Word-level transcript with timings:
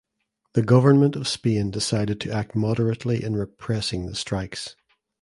The 0.53 0.63
Government 0.63 1.15
of 1.15 1.27
Spain 1.27 1.69
decided 1.69 2.19
to 2.21 2.31
act 2.33 2.55
moderately 2.55 3.23
in 3.23 3.35
repressing 3.35 4.07
the 4.07 4.15
strikes. 4.15 4.75